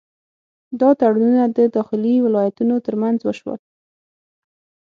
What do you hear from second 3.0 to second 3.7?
وشول.